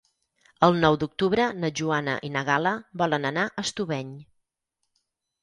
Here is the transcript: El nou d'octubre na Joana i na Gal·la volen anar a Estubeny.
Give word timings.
El 0.67 0.77
nou 0.85 0.95
d'octubre 1.03 1.45
na 1.63 1.69
Joana 1.81 2.15
i 2.31 2.33
na 2.37 2.43
Gal·la 2.49 2.73
volen 3.03 3.29
anar 3.33 3.45
a 3.53 3.67
Estubeny. 3.67 4.11